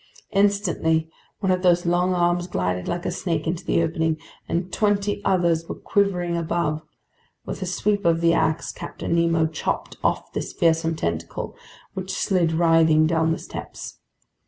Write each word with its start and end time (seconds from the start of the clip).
Instantly 0.31 1.11
one 1.41 1.51
of 1.51 1.61
those 1.61 1.85
long 1.85 2.15
arms 2.15 2.47
glided 2.47 2.87
like 2.87 3.05
a 3.05 3.11
snake 3.11 3.45
into 3.45 3.63
the 3.63 3.83
opening, 3.83 4.17
and 4.49 4.73
twenty 4.73 5.23
others 5.23 5.69
were 5.69 5.75
quivering 5.75 6.35
above. 6.35 6.81
With 7.45 7.61
a 7.61 7.67
sweep 7.67 8.03
of 8.03 8.19
the 8.19 8.33
ax, 8.33 8.71
Captain 8.71 9.13
Nemo 9.13 9.45
chopped 9.45 9.97
off 10.03 10.33
this 10.33 10.53
fearsome 10.53 10.95
tentacle, 10.95 11.55
which 11.93 12.11
slid 12.13 12.51
writhing 12.51 13.05
down 13.05 13.31
the 13.31 13.37
steps. 13.37 13.99